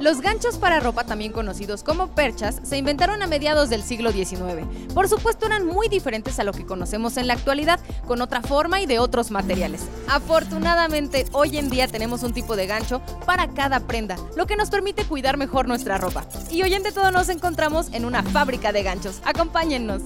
Los 0.00 0.22
ganchos 0.22 0.56
para 0.56 0.80
ropa, 0.80 1.04
también 1.04 1.30
conocidos 1.30 1.82
como 1.82 2.08
perchas, 2.08 2.58
se 2.62 2.78
inventaron 2.78 3.22
a 3.22 3.26
mediados 3.26 3.68
del 3.68 3.82
siglo 3.82 4.12
XIX. 4.12 4.66
Por 4.94 5.10
supuesto 5.10 5.44
eran 5.44 5.66
muy 5.66 5.88
diferentes 5.88 6.38
a 6.38 6.44
lo 6.44 6.54
que 6.54 6.64
conocemos 6.64 7.18
en 7.18 7.26
la 7.26 7.34
actualidad, 7.34 7.78
con 8.06 8.22
otra 8.22 8.40
forma 8.40 8.80
y 8.80 8.86
de 8.86 8.98
otros 8.98 9.30
materiales. 9.30 9.82
Afortunadamente, 10.08 11.26
hoy 11.32 11.58
en 11.58 11.68
día 11.68 11.86
tenemos 11.86 12.22
un 12.22 12.32
tipo 12.32 12.56
de 12.56 12.66
gancho 12.66 13.02
para 13.26 13.48
cada 13.48 13.80
prenda, 13.80 14.16
lo 14.36 14.46
que 14.46 14.56
nos 14.56 14.70
permite 14.70 15.04
cuidar 15.04 15.36
mejor 15.36 15.68
nuestra 15.68 15.98
ropa. 15.98 16.24
Y 16.50 16.62
hoy 16.62 16.72
en 16.72 16.82
de 16.82 16.92
todo 16.92 17.10
nos 17.10 17.28
encontramos 17.28 17.92
en 17.92 18.06
una 18.06 18.22
fábrica 18.22 18.72
de 18.72 18.82
ganchos. 18.82 19.20
Acompáñennos. 19.26 20.00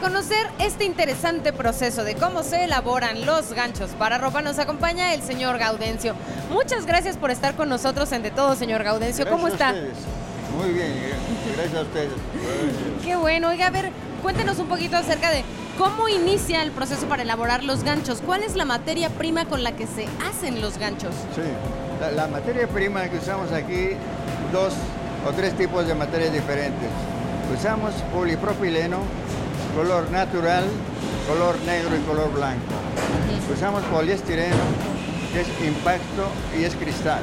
Conocer 0.00 0.46
este 0.58 0.84
interesante 0.84 1.52
proceso 1.52 2.04
de 2.04 2.14
cómo 2.14 2.42
se 2.42 2.64
elaboran 2.64 3.26
los 3.26 3.52
ganchos 3.52 3.90
para 3.90 4.16
ropa, 4.16 4.40
nos 4.40 4.58
acompaña 4.58 5.12
el 5.12 5.22
señor 5.22 5.58
Gaudencio. 5.58 6.14
Muchas 6.50 6.86
gracias 6.86 7.18
por 7.18 7.30
estar 7.30 7.54
con 7.54 7.68
nosotros 7.68 8.10
en 8.12 8.22
De 8.22 8.30
Todo, 8.30 8.56
señor 8.56 8.82
Gaudencio. 8.82 9.28
¿Cómo 9.28 9.48
está? 9.48 9.72
Muy 9.72 10.70
bien, 10.72 10.90
eh, 10.90 11.12
gracias 11.54 11.76
a 11.76 11.82
ustedes. 11.82 12.12
Qué 13.04 13.14
bueno. 13.14 13.48
Oiga, 13.50 13.66
a 13.66 13.70
ver, 13.70 13.90
cuéntenos 14.22 14.58
un 14.58 14.66
poquito 14.66 14.96
acerca 14.96 15.30
de 15.30 15.44
cómo 15.78 16.08
inicia 16.08 16.62
el 16.62 16.70
proceso 16.70 17.06
para 17.06 17.22
elaborar 17.22 17.62
los 17.62 17.84
ganchos. 17.84 18.22
¿Cuál 18.24 18.42
es 18.42 18.56
la 18.56 18.64
materia 18.64 19.10
prima 19.10 19.44
con 19.44 19.62
la 19.62 19.72
que 19.72 19.86
se 19.86 20.08
hacen 20.28 20.62
los 20.62 20.78
ganchos? 20.78 21.14
Sí, 21.34 21.42
la, 22.00 22.10
la 22.10 22.26
materia 22.26 22.66
prima 22.66 23.08
que 23.08 23.18
usamos 23.18 23.52
aquí, 23.52 23.90
dos 24.50 24.72
o 25.28 25.32
tres 25.32 25.54
tipos 25.56 25.86
de 25.86 25.94
materias 25.94 26.32
diferentes. 26.32 26.88
Usamos 27.54 27.92
polipropileno, 28.14 28.98
color 29.74 30.10
natural, 30.10 30.64
color 31.28 31.56
negro 31.66 31.96
y 31.96 32.00
color 32.00 32.32
blanco. 32.32 32.74
Usamos 33.52 33.82
poliestireno, 33.84 34.56
que 35.32 35.40
es 35.40 35.48
impacto 35.66 36.28
y 36.58 36.64
es 36.64 36.74
cristal. 36.74 37.22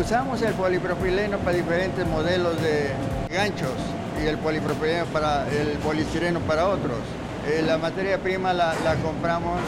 Usamos 0.00 0.42
el 0.42 0.52
polipropileno 0.54 1.38
para 1.38 1.56
diferentes 1.56 2.06
modelos 2.06 2.60
de 2.62 2.90
ganchos 3.30 3.76
y 4.22 4.26
el 4.26 4.38
polipropileno 4.38 5.06
para 5.06 5.46
el 5.48 5.78
poliestireno 5.78 6.40
para 6.40 6.68
otros. 6.68 6.98
Eh, 7.46 7.62
la 7.64 7.78
materia 7.78 8.18
prima 8.18 8.52
la, 8.52 8.74
compramos 9.02 9.60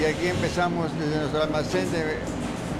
y 0.00 0.04
aquí 0.04 0.28
empezamos 0.28 0.90
desde 0.98 1.16
nuestro 1.16 1.42
almacén 1.42 1.90
de, 1.90 2.18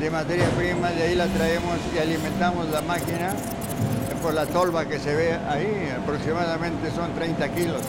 de 0.00 0.10
materia 0.10 0.46
prima, 0.50 0.90
de 0.90 1.04
ahí 1.04 1.14
la 1.14 1.26
traemos 1.26 1.78
y 1.94 1.98
alimentamos 1.98 2.68
la 2.70 2.82
máquina 2.82 3.34
por 4.26 4.34
la 4.34 4.46
tolva 4.46 4.84
que 4.86 4.98
se 4.98 5.14
ve 5.14 5.38
ahí, 5.48 5.88
aproximadamente 6.02 6.90
son 6.90 7.14
30 7.14 7.48
kilos 7.50 7.80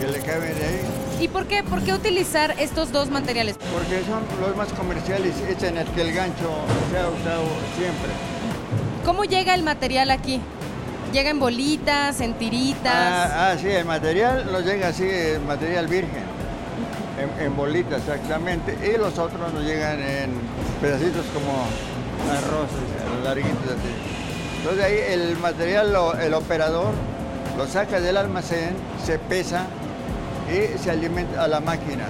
que 0.00 0.06
le 0.06 0.20
caben 0.20 0.58
de 0.58 0.64
ahí. 0.64 0.80
¿Y 1.20 1.28
por 1.28 1.44
qué, 1.44 1.62
por 1.62 1.82
qué 1.82 1.92
utilizar 1.92 2.54
estos 2.58 2.92
dos 2.92 3.10
materiales? 3.10 3.56
Porque 3.70 4.02
son 4.06 4.22
los 4.40 4.56
más 4.56 4.72
comerciales, 4.72 5.34
echan 5.50 5.76
el 5.76 5.86
que 5.88 6.00
el 6.00 6.14
gancho 6.14 6.48
se 6.90 6.98
ha 6.98 7.10
usado 7.10 7.44
siempre. 7.76 8.08
¿Cómo 9.04 9.24
llega 9.24 9.54
el 9.54 9.64
material 9.64 10.10
aquí? 10.10 10.40
¿Llega 11.12 11.28
en 11.28 11.38
bolitas, 11.38 12.22
en 12.22 12.32
tiritas? 12.38 12.94
Ah, 12.94 13.50
ah 13.50 13.56
sí, 13.60 13.68
el 13.68 13.84
material 13.84 14.50
nos 14.50 14.64
llega 14.64 14.88
así, 14.88 15.04
el 15.04 15.42
material 15.42 15.88
virgen, 15.88 16.24
en, 17.38 17.54
bolitas 17.54 18.00
exactamente, 18.00 18.78
y 18.82 18.96
los 18.96 19.18
otros 19.18 19.52
nos 19.52 19.62
llegan 19.62 20.00
en 20.00 20.30
pedacitos 20.80 21.26
como 21.34 21.66
arroz, 22.32 22.70
larguitos 23.22 23.72
así. 23.72 24.21
Entonces 24.62 24.84
ahí 24.84 24.98
el 25.08 25.36
material, 25.38 25.92
el 26.22 26.34
operador 26.34 26.94
lo 27.58 27.66
saca 27.66 28.00
del 28.00 28.16
almacén, 28.16 28.76
se 29.04 29.18
pesa 29.18 29.66
y 30.48 30.78
se 30.78 30.92
alimenta 30.92 31.42
a 31.42 31.48
la 31.48 31.58
máquina. 31.58 32.04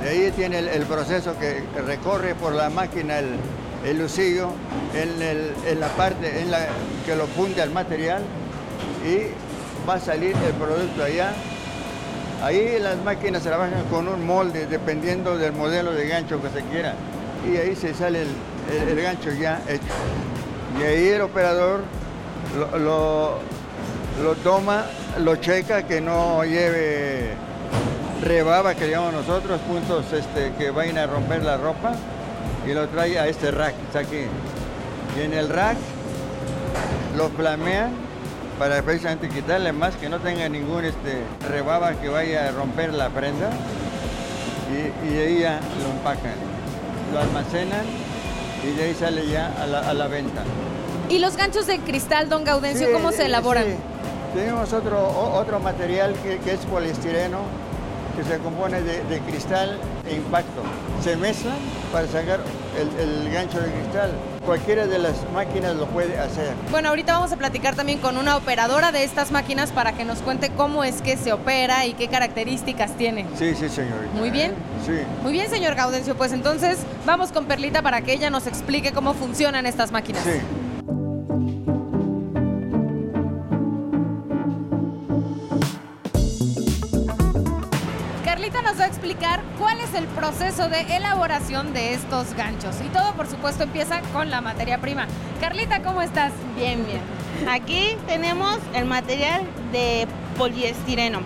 De 0.00 0.10
ahí 0.10 0.30
tiene 0.30 0.60
el, 0.60 0.82
proceso 0.84 1.36
que 1.40 1.64
recorre 1.82 2.36
por 2.36 2.54
la 2.54 2.70
máquina 2.70 3.18
el, 3.18 3.98
lucillo 3.98 4.50
en, 4.94 5.80
la 5.80 5.88
parte 5.88 6.40
en 6.40 6.52
la 6.52 6.68
que 7.04 7.16
lo 7.16 7.26
funde 7.26 7.60
al 7.62 7.72
material 7.72 8.22
y 9.04 9.88
va 9.88 9.94
a 9.94 10.00
salir 10.00 10.36
el 10.46 10.52
producto 10.52 11.02
allá. 11.02 11.32
Ahí 12.44 12.78
las 12.80 12.96
máquinas 12.98 13.42
trabajan 13.42 13.82
con 13.90 14.06
un 14.06 14.24
molde 14.24 14.68
dependiendo 14.68 15.36
del 15.36 15.52
modelo 15.52 15.92
de 15.94 16.06
gancho 16.06 16.40
que 16.40 16.48
se 16.50 16.64
quiera 16.66 16.94
y 17.44 17.56
ahí 17.56 17.74
se 17.74 17.92
sale 17.92 18.22
el 18.22 19.02
gancho 19.02 19.32
ya 19.32 19.60
hecho. 19.68 20.35
Y 20.78 20.82
ahí 20.82 21.08
el 21.08 21.22
operador 21.22 21.80
lo, 22.78 23.40
toma, 24.44 24.84
lo 25.18 25.36
checa 25.36 25.86
que 25.86 26.00
no 26.00 26.44
lleve 26.44 27.32
rebaba 28.22 28.74
que 28.74 28.90
llamamos 28.90 29.26
nosotros, 29.26 29.60
puntos 29.60 30.12
este, 30.12 30.52
que 30.58 30.70
vayan 30.70 30.98
a 30.98 31.06
romper 31.06 31.42
la 31.44 31.56
ropa 31.56 31.92
y 32.66 32.72
lo 32.74 32.88
trae 32.88 33.18
a 33.18 33.26
este 33.26 33.50
rack, 33.50 33.74
está 33.86 34.00
aquí. 34.00 34.24
Y 35.16 35.22
en 35.22 35.32
el 35.32 35.48
rack 35.48 35.76
lo 37.16 37.28
flamean 37.30 37.92
para 38.58 38.82
precisamente 38.82 39.28
quitarle 39.28 39.72
más 39.72 39.96
que 39.96 40.08
no 40.08 40.18
tenga 40.18 40.48
ningún 40.48 40.84
este, 40.84 41.22
rebaba 41.48 41.92
que 41.92 42.08
vaya 42.08 42.48
a 42.48 42.52
romper 42.52 42.92
la 42.92 43.08
prenda 43.10 43.50
y, 44.70 45.08
y 45.08 45.18
ahí 45.18 45.38
lo 45.40 45.90
empacan, 45.90 46.34
lo 47.12 47.20
almacenan 47.20 48.05
y 48.66 48.72
de 48.72 48.84
ahí 48.84 48.94
sale 48.94 49.26
ya 49.28 49.52
a 49.62 49.94
la, 49.94 50.08
venta. 50.08 50.42
¿Y 51.08 51.18
los 51.18 51.36
ganchos 51.36 51.66
de 51.66 51.78
cristal, 51.78 52.28
don 52.28 52.44
Gaudencio, 52.44 52.92
cómo 52.92 53.12
se 53.12 53.26
elaboran? 53.26 53.64
Tenemos 54.34 54.72
otro, 54.72 55.08
otro 55.34 55.60
material 55.60 56.14
que, 56.22 56.52
es 56.52 56.60
poliestireno, 56.66 57.38
que 58.16 58.24
se 58.24 58.38
compone 58.38 58.82
de, 58.82 59.20
cristal 59.20 59.78
e 60.08 60.16
impacto. 60.16 60.62
Se 61.02 61.16
mezclan 61.16 61.56
para 61.92 62.06
sacar 62.08 62.40
el, 62.78 63.32
gancho 63.32 63.60
de 63.60 63.70
cristal. 63.70 64.12
Cualquiera 64.46 64.86
de 64.86 65.00
las 65.00 65.28
máquinas 65.34 65.74
lo 65.74 65.86
puede 65.86 66.16
hacer. 66.20 66.54
Bueno, 66.70 66.90
ahorita 66.90 67.14
vamos 67.14 67.32
a 67.32 67.36
platicar 67.36 67.74
también 67.74 67.98
con 67.98 68.16
una 68.16 68.36
operadora 68.36 68.92
de 68.92 69.02
estas 69.02 69.32
máquinas 69.32 69.72
para 69.72 69.92
que 69.92 70.04
nos 70.04 70.18
cuente 70.18 70.50
cómo 70.50 70.84
es 70.84 71.02
que 71.02 71.16
se 71.16 71.32
opera 71.32 71.84
y 71.84 71.94
qué 71.94 72.06
características 72.06 72.96
tiene. 72.96 73.26
Sí, 73.36 73.56
sí, 73.56 73.68
señorita. 73.68 74.14
Muy 74.14 74.30
bien. 74.30 74.52
Sí. 74.86 74.92
Muy 75.24 75.32
bien, 75.32 75.50
señor 75.50 75.74
Gaudencio. 75.74 76.16
Pues 76.16 76.32
entonces 76.32 76.78
vamos 77.04 77.32
con 77.32 77.46
Perlita 77.46 77.82
para 77.82 78.02
que 78.02 78.12
ella 78.12 78.30
nos 78.30 78.46
explique 78.46 78.92
cómo 78.92 79.14
funcionan 79.14 79.66
estas 79.66 79.90
máquinas. 79.90 80.22
Sí. 80.22 80.40
Explicar 89.16 89.40
cuál 89.58 89.80
es 89.80 89.94
el 89.94 90.04
proceso 90.08 90.68
de 90.68 90.82
elaboración 90.96 91.72
de 91.72 91.94
estos 91.94 92.34
ganchos. 92.34 92.76
Y 92.84 92.88
todo, 92.88 93.12
por 93.14 93.26
supuesto, 93.26 93.64
empieza 93.64 94.00
con 94.12 94.30
la 94.30 94.40
materia 94.40 94.78
prima. 94.78 95.06
Carlita, 95.40 95.82
¿cómo 95.82 96.02
estás? 96.02 96.32
Bien, 96.56 96.84
bien. 96.84 97.00
Aquí 97.48 97.96
tenemos 98.06 98.58
el 98.74 98.84
material 98.84 99.42
de 99.72 100.06
poliestireno. 100.36 101.20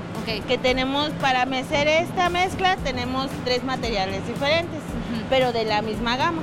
Que 0.47 0.59
tenemos 0.59 1.11
para 1.21 1.45
mecer 1.45 1.89
esta 1.89 2.29
mezcla, 2.29 2.77
tenemos 2.77 3.29
tres 3.45 3.65
materiales 3.65 4.25
diferentes, 4.29 4.79
pero 5.29 5.53
de 5.53 5.65
la 5.65 5.83
misma 5.83 6.17
gama. 6.17 6.43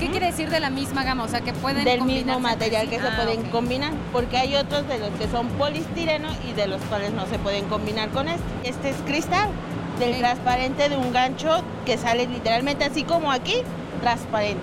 ¿Qué 0.00 0.08
quiere 0.08 0.26
decir 0.26 0.48
de 0.48 0.60
la 0.60 0.70
misma 0.70 1.02
gama? 1.02 1.24
O 1.24 1.28
sea, 1.28 1.40
que 1.40 1.52
pueden 1.52 1.84
Del 1.84 2.02
mismo 2.02 2.38
material 2.40 2.88
que 2.88 2.98
se 2.98 3.06
ah, 3.06 3.16
pueden 3.16 3.42
combinar, 3.50 3.92
porque 4.12 4.38
hay 4.38 4.54
otros 4.54 4.86
de 4.88 4.98
los 4.98 5.10
que 5.18 5.28
son 5.28 5.48
poliestireno 5.48 6.28
y 6.48 6.52
de 6.54 6.68
los 6.68 6.80
cuales 6.82 7.12
no 7.12 7.26
se 7.26 7.38
pueden 7.38 7.64
combinar 7.66 8.08
con 8.10 8.28
este. 8.28 8.44
Este 8.62 8.90
es 8.90 8.96
cristal, 9.04 9.50
del 9.98 10.18
transparente 10.18 10.88
de 10.88 10.96
un 10.96 11.12
gancho 11.12 11.62
que 11.84 11.98
sale 11.98 12.26
literalmente 12.26 12.84
así 12.84 13.04
como 13.04 13.32
aquí, 13.32 13.56
transparente. 14.00 14.62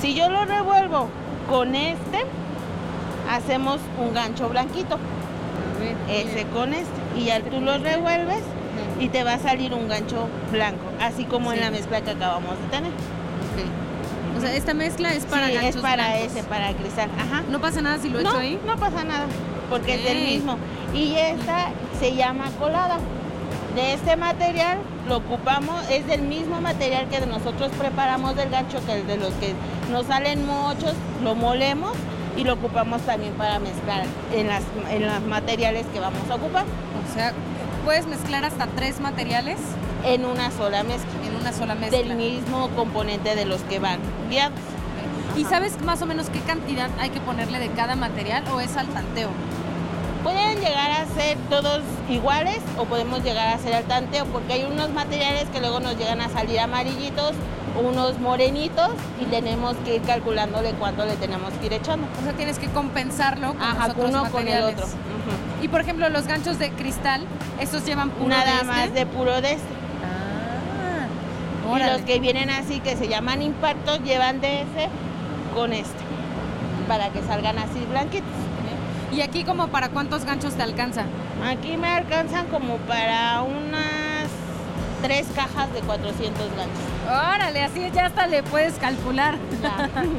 Si 0.00 0.14
yo 0.14 0.28
lo 0.28 0.44
revuelvo 0.44 1.08
con 1.48 1.74
este, 1.74 2.24
hacemos 3.30 3.80
un 3.98 4.14
gancho 4.14 4.48
blanquito. 4.48 4.98
Ese 6.08 6.44
con 6.46 6.74
este. 6.74 6.90
Y 7.16 7.24
ya 7.24 7.40
tú 7.40 7.60
lo 7.60 7.78
revuelves 7.78 8.42
y 8.98 9.08
te 9.08 9.24
va 9.24 9.34
a 9.34 9.38
salir 9.38 9.72
un 9.72 9.88
gancho 9.88 10.28
blanco, 10.52 10.84
así 11.00 11.24
como 11.24 11.52
en 11.52 11.60
la 11.60 11.70
mezcla 11.70 12.00
que 12.02 12.10
acabamos 12.10 12.58
de 12.60 12.66
tener. 12.76 12.92
O 14.36 14.40
sea, 14.40 14.54
esta 14.54 14.72
mezcla 14.72 15.12
es 15.12 15.26
para 15.26 15.48
sí, 15.48 15.54
es 15.60 15.76
para 15.76 16.18
ese, 16.18 16.42
para 16.44 16.72
cristal. 16.72 17.10
Ajá. 17.18 17.42
¿No 17.50 17.60
pasa 17.60 17.82
nada 17.82 17.98
si 17.98 18.08
lo 18.08 18.20
echo 18.20 18.36
ahí? 18.38 18.58
No 18.64 18.76
pasa 18.76 19.04
nada, 19.04 19.26
porque 19.68 19.94
es 19.94 20.06
el 20.06 20.22
mismo. 20.24 20.56
Y 20.94 21.14
esta 21.14 21.70
se 21.98 22.14
llama 22.14 22.44
colada 22.58 22.98
de 23.74 23.94
este 23.94 24.16
material 24.16 24.78
lo 25.08 25.18
ocupamos, 25.18 25.88
es 25.90 26.06
del 26.06 26.22
mismo 26.22 26.60
material 26.60 27.08
que 27.08 27.20
nosotros 27.26 27.70
preparamos 27.78 28.36
del 28.36 28.50
gancho, 28.50 28.78
que 28.86 29.00
es 29.00 29.06
de 29.06 29.16
los 29.16 29.32
que 29.34 29.54
nos 29.90 30.06
salen 30.06 30.46
muchos, 30.46 30.94
lo 31.22 31.34
molemos 31.34 31.92
y 32.36 32.44
lo 32.44 32.54
ocupamos 32.54 33.02
también 33.02 33.34
para 33.34 33.58
mezclar 33.58 34.04
en, 34.32 34.48
las, 34.48 34.62
en 34.90 35.06
los 35.06 35.20
materiales 35.22 35.86
que 35.92 36.00
vamos 36.00 36.28
a 36.30 36.36
ocupar. 36.36 36.64
O 36.64 37.14
sea, 37.14 37.32
puedes 37.84 38.06
mezclar 38.06 38.44
hasta 38.44 38.66
tres 38.68 39.00
materiales 39.00 39.58
en 40.04 40.24
una 40.24 40.50
sola 40.50 40.82
mezcla. 40.82 41.10
En 41.26 41.36
una 41.36 41.52
sola 41.52 41.74
mezcla. 41.74 41.98
Del 41.98 42.14
mismo 42.14 42.68
componente 42.70 43.34
de 43.34 43.44
los 43.44 43.60
que 43.62 43.78
van 43.78 43.98
guiados. 44.28 44.58
¿Y 45.36 45.44
sabes 45.44 45.80
más 45.82 46.02
o 46.02 46.06
menos 46.06 46.28
qué 46.28 46.40
cantidad 46.40 46.90
hay 46.98 47.10
que 47.10 47.20
ponerle 47.20 47.58
de 47.58 47.68
cada 47.70 47.94
material 47.96 48.44
o 48.52 48.60
es 48.60 48.76
al 48.76 48.86
tanteo? 48.88 49.30
Pueden 50.22 50.60
llegar 50.60 50.90
a 50.90 51.06
ser 51.06 51.38
todos 51.48 51.80
iguales 52.08 52.58
o 52.78 52.84
podemos 52.84 53.22
llegar 53.22 53.48
a 53.48 53.58
ser 53.58 53.74
al 53.74 53.84
tanteo 53.84 54.26
porque 54.26 54.52
hay 54.54 54.64
unos 54.64 54.90
materiales 54.90 55.44
que 55.50 55.60
luego 55.60 55.80
nos 55.80 55.96
llegan 55.96 56.20
a 56.20 56.28
salir 56.28 56.60
amarillitos 56.60 57.32
unos 57.80 58.18
morenitos 58.18 58.90
y 59.20 59.24
tenemos 59.26 59.76
que 59.84 59.96
ir 59.96 60.02
calculándole 60.02 60.72
cuánto 60.72 61.04
le 61.04 61.16
tenemos 61.16 61.52
que 61.54 61.66
ir 61.66 61.72
echando. 61.72 62.06
O 62.20 62.24
sea, 62.24 62.32
tienes 62.32 62.58
que 62.58 62.68
compensarlo 62.68 63.54
con 63.54 63.62
Ajá, 63.62 63.88
los 63.88 63.96
otros 63.96 64.10
uno 64.10 64.30
con 64.30 64.48
el 64.48 64.62
otro. 64.64 64.86
Y 65.62 65.68
por 65.68 65.80
ejemplo, 65.80 66.08
los 66.08 66.26
ganchos 66.26 66.58
de 66.58 66.70
cristal, 66.70 67.24
estos 67.60 67.84
llevan 67.84 68.10
puro 68.10 68.28
Nada 68.28 68.44
de 68.44 68.52
este? 68.52 68.64
más 68.66 68.94
de 68.94 69.06
puro 69.06 69.40
de 69.40 69.52
este. 69.52 69.68
Ah, 70.04 71.76
y 71.78 71.90
los 71.92 72.02
que 72.02 72.18
vienen 72.18 72.50
así, 72.50 72.80
que 72.80 72.96
se 72.96 73.08
llaman 73.08 73.42
impactos, 73.42 74.02
llevan 74.02 74.40
de 74.40 74.62
ese 74.62 74.88
con 75.54 75.72
este. 75.72 76.00
Para 76.88 77.10
que 77.10 77.22
salgan 77.22 77.58
así 77.58 77.86
blanquitos. 77.88 78.28
¿Y 79.12 79.22
aquí 79.22 79.44
como 79.44 79.68
para 79.68 79.88
cuántos 79.88 80.24
ganchos 80.24 80.54
te 80.54 80.62
alcanza? 80.62 81.04
Aquí 81.44 81.76
me 81.76 81.88
alcanzan 81.88 82.46
como 82.46 82.76
para 82.78 83.42
unas 83.42 84.28
tres 85.02 85.26
cajas 85.34 85.72
de 85.72 85.80
400 85.80 86.48
ganchos. 86.56 86.78
Órale, 87.08 87.64
así 87.64 87.90
ya 87.92 88.06
hasta 88.06 88.26
le 88.26 88.42
puedes 88.42 88.74
calcular. 88.74 89.36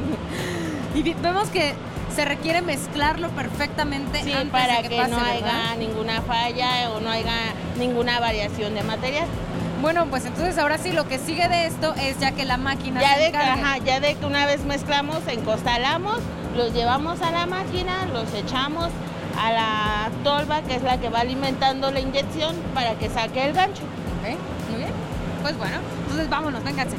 y 0.94 1.02
vemos 1.14 1.48
que 1.48 1.74
se 2.14 2.24
requiere 2.24 2.60
mezclarlo 2.60 3.30
perfectamente 3.30 4.18
antes 4.18 4.50
para 4.50 4.76
de 4.76 4.82
que, 4.82 4.88
que, 4.90 4.96
pase, 4.98 5.10
no 5.10 5.16
¿verdad? 5.16 5.32
haya 5.34 5.76
ninguna 5.76 6.20
falla 6.20 6.90
o 6.90 7.00
no 7.00 7.10
haya 7.10 7.32
ninguna 7.78 8.20
variación 8.20 8.74
de 8.74 8.82
material. 8.82 9.26
Bueno, 9.80 10.06
pues 10.06 10.24
entonces 10.26 10.58
ahora 10.58 10.78
sí 10.78 10.92
lo 10.92 11.08
que 11.08 11.18
sigue 11.18 11.48
de 11.48 11.66
esto 11.66 11.94
es 11.94 12.18
ya 12.20 12.32
que 12.32 12.44
la 12.44 12.56
máquina 12.56 13.00
Ya 13.00 13.14
se 13.14 13.20
de, 13.20 13.30
que, 13.32 13.36
ajá, 13.38 13.78
ya 13.78 13.98
de 13.98 14.14
que 14.14 14.26
una 14.26 14.46
vez 14.46 14.64
mezclamos, 14.64 15.18
encostalamos, 15.26 16.18
los 16.56 16.72
llevamos 16.72 17.20
a 17.22 17.30
la 17.30 17.46
máquina, 17.46 18.06
los 18.12 18.32
echamos 18.34 18.88
a 19.38 19.52
la 19.52 20.10
tolva, 20.22 20.62
que 20.62 20.76
es 20.76 20.82
la 20.82 20.98
que 20.98 21.08
va 21.08 21.20
alimentando 21.20 21.90
la 21.90 22.00
inyección 22.00 22.54
para 22.74 22.94
que 22.94 23.08
saque 23.08 23.44
el 23.44 23.52
gancho. 23.52 23.82
Muy 24.70 24.78
bien. 24.78 24.92
Pues 25.42 25.56
bueno, 25.58 25.78
entonces 26.02 26.28
vámonos, 26.28 26.62
vénganse. 26.62 26.96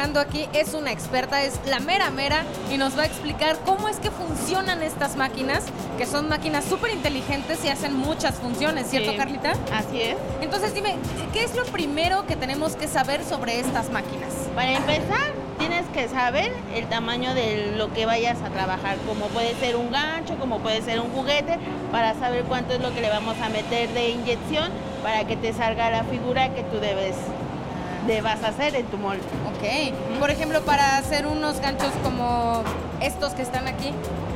Trabajando 0.00 0.20
aquí, 0.20 0.48
es 0.54 0.72
una 0.72 0.92
experta, 0.92 1.42
es 1.42 1.60
la 1.66 1.78
mera 1.78 2.10
mera 2.10 2.44
y 2.72 2.78
nos 2.78 2.96
va 2.96 3.02
a 3.02 3.06
explicar 3.06 3.58
cómo 3.66 3.86
es 3.86 3.98
que 3.98 4.10
funcionan 4.10 4.82
estas 4.82 5.14
máquinas, 5.16 5.64
que 5.98 6.06
son 6.06 6.26
máquinas 6.26 6.64
súper 6.64 6.90
inteligentes 6.92 7.62
y 7.66 7.68
hacen 7.68 7.94
muchas 7.94 8.36
funciones, 8.36 8.88
¿cierto 8.88 9.10
Sí. 9.10 9.16
Carlita? 9.18 9.52
Así 9.74 10.00
es. 10.00 10.16
Entonces 10.40 10.72
dime, 10.72 10.96
¿qué 11.34 11.44
es 11.44 11.54
lo 11.54 11.64
primero 11.66 12.26
que 12.26 12.34
tenemos 12.34 12.76
que 12.76 12.88
saber 12.88 13.22
sobre 13.24 13.60
estas 13.60 13.90
máquinas? 13.90 14.32
Para 14.54 14.72
empezar, 14.72 15.34
tienes 15.58 15.84
que 15.92 16.08
saber 16.08 16.50
el 16.74 16.86
tamaño 16.86 17.34
de 17.34 17.74
lo 17.76 17.92
que 17.92 18.06
vayas 18.06 18.40
a 18.40 18.48
trabajar, 18.48 18.96
como 19.06 19.26
puede 19.26 19.54
ser 19.56 19.76
un 19.76 19.90
gancho, 19.90 20.36
como 20.38 20.60
puede 20.60 20.80
ser 20.80 21.00
un 21.00 21.10
juguete, 21.10 21.58
para 21.92 22.14
saber 22.14 22.44
cuánto 22.44 22.72
es 22.72 22.80
lo 22.80 22.94
que 22.94 23.02
le 23.02 23.10
vamos 23.10 23.36
a 23.42 23.50
meter 23.50 23.90
de 23.90 24.08
inyección 24.08 24.70
para 25.02 25.26
que 25.26 25.36
te 25.36 25.52
salga 25.52 25.90
la 25.90 26.04
figura 26.04 26.54
que 26.54 26.62
tú 26.62 26.78
debes 26.78 27.16
debas 28.06 28.42
hacer 28.42 28.74
en 28.74 28.86
tu 28.86 28.96
molde. 28.96 29.22
Ok, 29.46 30.18
por 30.18 30.30
ejemplo, 30.30 30.60
para 30.62 30.98
hacer 30.98 31.26
unos 31.26 31.60
ganchos 31.60 31.92
como 32.02 32.62
estos 33.00 33.32
que 33.34 33.42
están 33.42 33.68
aquí. 33.68 33.92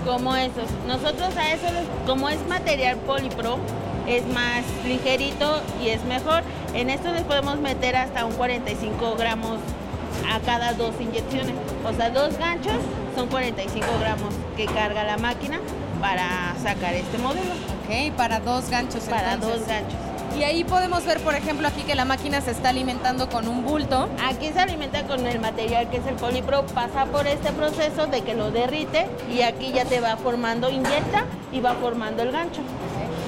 Como 0.06 0.36
esos. 0.36 0.68
Nosotros 0.86 1.36
a 1.36 1.52
eso, 1.52 1.66
como 2.06 2.28
es 2.28 2.46
material 2.46 2.96
polipro, 2.98 3.58
es 4.06 4.26
más 4.26 4.64
ligerito 4.84 5.62
y 5.82 5.88
es 5.88 6.04
mejor. 6.04 6.42
En 6.74 6.90
esto 6.90 7.12
les 7.12 7.22
podemos 7.22 7.58
meter 7.58 7.96
hasta 7.96 8.24
un 8.24 8.32
45 8.32 9.16
gramos 9.16 9.58
a 10.30 10.40
cada 10.40 10.74
dos 10.74 10.94
inyecciones. 11.00 11.54
O 11.84 11.92
sea, 11.94 12.10
dos 12.10 12.36
ganchos 12.38 12.76
son 13.14 13.28
45 13.28 13.86
gramos 14.00 14.34
que 14.56 14.66
carga 14.66 15.04
la 15.04 15.16
máquina 15.16 15.60
para 16.00 16.54
sacar 16.62 16.94
este 16.94 17.18
modelo. 17.18 17.52
Ok, 17.52 18.14
para 18.16 18.40
dos 18.40 18.68
ganchos. 18.68 19.04
Para 19.04 19.34
entonces. 19.34 19.60
dos 19.60 19.68
ganchos. 19.68 20.13
Y 20.38 20.42
ahí 20.42 20.64
podemos 20.64 21.04
ver, 21.04 21.20
por 21.20 21.34
ejemplo, 21.34 21.68
aquí 21.68 21.82
que 21.82 21.94
la 21.94 22.04
máquina 22.04 22.40
se 22.40 22.50
está 22.50 22.70
alimentando 22.70 23.28
con 23.28 23.46
un 23.46 23.64
bulto. 23.64 24.08
Aquí 24.22 24.50
se 24.52 24.58
alimenta 24.60 25.04
con 25.04 25.26
el 25.26 25.38
material 25.38 25.88
que 25.90 25.98
es 25.98 26.06
el 26.06 26.16
polipro, 26.16 26.66
pasa 26.66 27.06
por 27.06 27.26
este 27.26 27.52
proceso 27.52 28.06
de 28.06 28.22
que 28.22 28.34
lo 28.34 28.50
derrite 28.50 29.06
y 29.32 29.42
aquí 29.42 29.72
ya 29.72 29.84
te 29.84 30.00
va 30.00 30.16
formando, 30.16 30.70
inyecta 30.70 31.24
y 31.52 31.60
va 31.60 31.74
formando 31.74 32.22
el 32.22 32.32
gancho. 32.32 32.62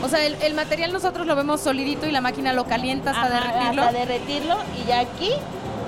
O 0.02 0.08
sea, 0.08 0.24
el, 0.26 0.34
el 0.42 0.54
material 0.54 0.92
nosotros 0.92 1.26
lo 1.26 1.36
vemos 1.36 1.60
solidito 1.60 2.06
y 2.06 2.10
la 2.10 2.20
máquina 2.20 2.52
lo 2.52 2.64
calienta 2.64 3.10
hasta 3.12 3.26
Ajá, 3.26 3.34
derretirlo. 3.52 3.82
Hasta 3.82 3.98
derretirlo 3.98 4.56
y 4.84 4.88
ya 4.88 5.00
aquí 5.00 5.30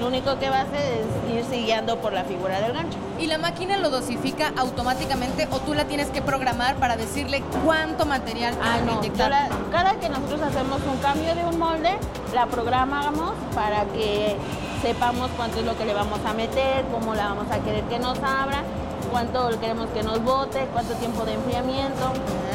lo 0.01 0.07
único 0.07 0.39
que 0.39 0.49
va 0.51 0.59
a 0.59 0.63
hacer 0.63 0.81
es 1.01 1.35
ir 1.35 1.45
siguiendo 1.51 1.97
por 1.99 2.13
la 2.13 2.25
figura 2.25 2.61
del 2.61 2.73
gancho. 2.73 2.97
Y 3.19 3.27
la 3.27 3.39
máquina 3.39 3.77
lo 3.79 3.91
dosifica 3.91 4.53
automáticamente 4.57 5.49
o 5.51 5.59
tú 5.61 5.75
la 5.75 5.85
tienes 5.87 6.09
que 6.11 6.23
programar 6.23 6.77
para 6.77 6.97
decirle 6.97 7.43
cuánto 7.65 8.07
material 8.07 8.55
Ah, 8.63 8.79
no, 8.87 8.99
inyectar. 8.99 9.31
cada, 9.31 9.49
cada 9.73 10.01
que 10.01 10.09
nosotros 10.09 10.41
hacemos 10.43 10.81
un 10.91 10.99
cambio 10.99 11.35
de 11.35 11.45
un 11.45 11.59
molde, 11.59 11.91
la 12.35 12.47
programamos 12.47 13.33
para 13.55 13.85
que 13.87 14.37
sepamos 14.83 15.31
cuánto 15.37 15.59
es 15.59 15.67
lo 15.67 15.77
que 15.77 15.85
le 15.85 15.95
vamos 15.95 16.21
a 16.25 16.33
meter, 16.33 16.85
cómo 16.93 17.15
la 17.15 17.29
vamos 17.31 17.51
a 17.51 17.59
querer 17.59 17.83
que 17.85 17.99
nos 17.99 18.19
abra, 18.19 18.63
cuánto 19.11 19.49
queremos 19.61 19.89
que 19.91 20.03
nos 20.03 20.23
bote, 20.23 20.67
cuánto 20.73 20.95
tiempo 20.95 21.25
de 21.25 21.35
enfriamiento. 21.35 22.13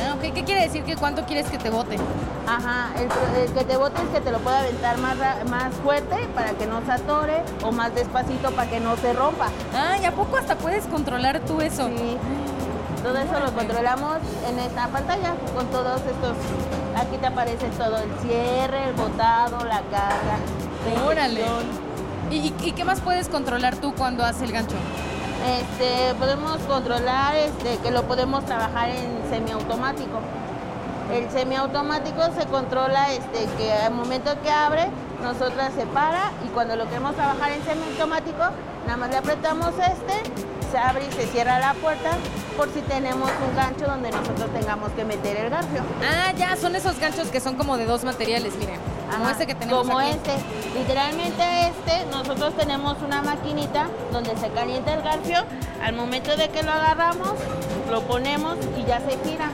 Ah, 0.07 0.15
ok, 0.15 0.33
¿qué 0.33 0.43
quiere 0.43 0.62
decir 0.62 0.83
que 0.83 0.95
cuánto 0.95 1.24
quieres 1.25 1.48
que 1.50 1.57
te 1.57 1.69
bote? 1.69 1.98
Ajá, 2.48 2.89
el, 2.98 3.07
el 3.41 3.51
que 3.53 3.63
te 3.63 3.77
bote 3.77 4.01
es 4.01 4.07
que 4.10 4.22
te 4.22 4.31
lo 4.31 4.39
pueda 4.39 4.60
aventar 4.60 4.98
más, 4.98 5.74
fuerte 5.83 6.15
para 6.36 6.51
que 6.51 6.65
no 6.65 6.81
se 6.86 6.91
atore 6.91 7.41
o 7.63 7.72
más 7.72 7.93
despacito 7.95 8.51
para 8.51 8.69
que 8.69 8.79
no 8.79 8.95
se 8.98 9.13
rompa. 9.13 9.48
Ah, 9.75 9.98
¿y 10.01 10.05
a 10.05 10.12
poco 10.12 10.38
hasta 10.38 10.55
puedes 10.55 10.86
controlar 10.86 11.39
tú 11.41 11.62
eso? 11.62 11.88
Sí. 11.88 12.17
Todo 13.03 13.17
eso 13.17 13.38
lo 13.39 13.51
controlamos 13.53 14.17
en 14.50 14.60
esta 14.60 14.88
pantalla 14.88 15.33
con 15.55 15.65
todos 15.67 15.98
estos. 16.01 16.36
Aquí 16.95 17.17
te 17.17 17.27
aparece 17.27 17.67
todo 17.77 17.98
el 17.98 18.10
cierre, 18.22 18.86
el 18.89 18.93
botado, 18.93 19.57
la 19.65 19.81
carga. 19.91 20.38
la 20.95 21.03
Órale. 21.05 21.41
inyección. 21.41 21.83
¿Y, 22.31 22.36
y- 22.36 22.55
y 22.69 22.72
qué 22.72 22.86
más 22.86 23.01
puedes 23.01 23.27
controlar 23.27 23.75
tú 23.75 23.93
cuando 23.93 24.24
haces 24.24 24.43
el 24.43 24.51
gancho? 24.53 24.75
Este, 25.46 26.16
podemos 26.16 26.58
controlar 26.62 27.36
este, 27.36 27.78
que 27.78 27.92
lo 27.92 28.04
podemos 28.04 28.46
trabajar 28.46 28.90
en 28.90 29.30
semiautomático. 29.30 30.20
El 31.12 31.30
semiautomático 31.32 32.22
se 32.40 32.46
controla 32.48 33.12
este, 33.12 33.46
que 33.58 33.74
al 33.74 33.94
momento 33.94 34.32
que 34.42 34.50
abre, 34.50 34.88
nosotras 35.22 35.72
se 35.76 35.86
para 35.88 36.32
y 36.46 36.50
cuando 36.50 36.76
lo 36.76 36.86
queremos 36.86 37.16
trabajar 37.16 37.52
en 37.52 37.64
semiautomático, 37.66 38.40
nada 38.86 38.98
más 38.98 39.10
le 39.10 39.18
apretamos 39.18 39.74
este, 39.80 40.32
se 40.72 40.78
abre 40.78 41.08
y 41.08 41.12
se 41.12 41.28
cierra 41.28 41.60
la 41.60 41.74
puerta 41.74 42.12
por 42.58 42.68
si 42.74 42.82
tenemos 42.82 43.30
un 43.48 43.56
gancho 43.56 43.86
donde 43.86 44.12
nosotros 44.12 44.50
tengamos 44.54 44.92
que 44.94 45.04
meter 45.04 45.38
el 45.38 45.50
garfio. 45.50 45.82
Ah, 46.02 46.32
ya, 46.38 46.56
son 46.56 46.76
esos 46.76 47.00
ganchos 47.00 47.28
que 47.28 47.40
son 47.40 47.56
como 47.56 47.78
de 47.78 47.86
dos 47.86 48.04
materiales, 48.04 48.56
miren. 48.56 48.80
Como 49.17 49.29
este 49.29 49.48
que 49.48 49.55
tenemos 49.55 49.86
Como 49.88 50.00
aquí. 50.00 50.10
este. 50.12 50.34
Literalmente 50.77 51.43
este, 51.67 52.05
nosotros 52.12 52.55
tenemos 52.58 52.98
una 53.01 53.22
maquinita 53.22 53.88
donde 54.12 54.36
se 54.38 54.50
calienta 54.50 54.93
el 54.93 55.01
garfio. 55.01 55.43
Al 55.84 55.93
momento 55.96 56.36
de 56.36 56.50
que 56.50 56.63
lo 56.63 56.72
agarramos, 56.72 57.32
lo 57.91 58.01
ponemos 58.03 58.58
y 58.77 58.86
ya 58.86 59.00
se 59.00 59.17
gira. 59.29 59.50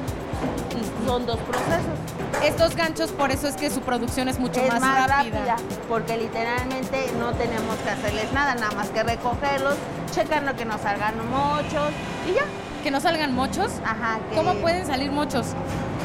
Y 0.72 1.08
son 1.08 1.26
dos 1.26 1.38
procesos. 1.40 2.44
Estos 2.44 2.76
ganchos, 2.76 3.12
por 3.12 3.32
eso 3.32 3.48
es 3.48 3.56
que 3.58 3.70
su 3.70 3.82
producción 3.82 4.30
es 4.30 4.40
mucho 4.40 4.62
es 4.62 4.70
más, 4.72 4.80
más, 4.80 5.08
rápida. 5.10 5.40
rápida, 5.40 5.56
porque 5.90 6.16
literalmente 6.16 7.12
no 7.20 7.34
tenemos 7.34 7.76
que 7.84 7.90
hacerles 7.90 8.32
nada, 8.32 8.56
nada 8.56 8.72
más 8.76 8.88
que 8.90 9.04
recogerlos, 9.04 9.76
checando 10.14 10.56
que 10.56 10.64
no 10.64 10.78
salgan 10.78 11.16
mochos 11.30 11.90
y 12.30 12.34
ya. 12.36 12.44
Que 12.84 12.92
no 12.92 13.02
salgan 13.02 13.34
mochos. 13.36 13.72
Ajá. 13.84 14.20
que- 14.30 14.36
¿Cómo 14.38 14.54
pueden 14.56 14.86
salir 14.86 15.12
mochos? 15.12 15.48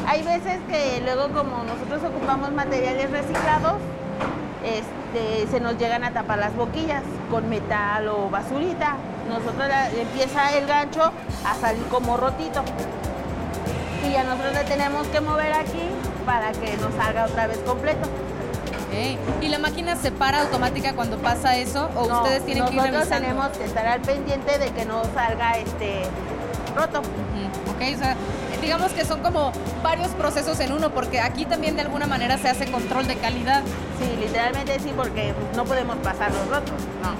Hay 0.07 0.23
veces 0.23 0.59
que 0.69 1.01
luego 1.03 1.29
como 1.29 1.63
nosotros 1.63 2.03
ocupamos 2.03 2.51
materiales 2.51 3.09
reciclados, 3.11 3.73
este, 4.63 5.47
se 5.51 5.59
nos 5.59 5.77
llegan 5.77 6.03
a 6.03 6.11
tapar 6.11 6.39
las 6.39 6.55
boquillas 6.55 7.03
con 7.29 7.49
metal 7.49 8.07
o 8.07 8.29
basurita. 8.29 8.95
Nosotros 9.29 9.67
la- 9.67 9.89
empieza 9.91 10.51
el 10.53 10.67
gancho 10.67 11.11
a 11.45 11.55
salir 11.59 11.83
como 11.85 12.17
rotito. 12.17 12.63
Y 14.07 14.11
ya 14.11 14.23
nosotros 14.23 14.53
le 14.53 14.63
tenemos 14.65 15.07
que 15.07 15.21
mover 15.21 15.53
aquí 15.53 15.81
para 16.25 16.51
que 16.51 16.77
nos 16.77 16.93
salga 16.95 17.25
otra 17.25 17.47
vez 17.47 17.57
completo. 17.59 18.07
¿Y 19.41 19.49
la 19.49 19.59
máquina 19.59 19.97
se 19.97 20.09
para 20.11 20.41
automática 20.43 20.93
cuando 20.93 21.17
pasa 21.17 21.57
eso 21.57 21.89
o 21.97 22.07
No, 22.07 22.21
ustedes 22.21 22.45
tienen 22.45 22.63
que 22.65 22.75
ir 22.75 22.77
nosotros 22.77 23.09
revisando? 23.09 23.27
tenemos 23.27 23.57
que 23.57 23.65
estar 23.65 23.85
al 23.87 23.99
pendiente 24.01 24.57
de 24.57 24.69
que 24.71 24.85
no 24.85 25.03
salga 25.13 25.57
este 25.57 26.03
roto. 26.77 26.99
Ok, 26.99 27.81
o 27.93 27.97
sea, 27.97 28.15
digamos 28.65 28.93
que 28.93 29.05
son 29.05 29.21
como 29.21 29.51
varios 29.83 30.09
procesos 30.13 30.59
en 30.59 30.71
uno, 30.71 30.89
porque 30.89 31.19
aquí 31.19 31.45
también 31.45 31.75
de 31.75 31.83
alguna 31.83 32.07
manera 32.07 32.39
se 32.39 32.49
hace 32.49 32.65
control 32.71 33.05
de 33.05 33.15
calidad. 33.15 33.61
Sí, 33.99 34.17
literalmente 34.19 34.79
sí, 34.79 34.91
porque 34.95 35.35
no 35.55 35.65
podemos 35.65 35.97
pasar 35.97 36.31
los 36.31 36.47
rotos. 36.47 36.73
No. 37.03 37.13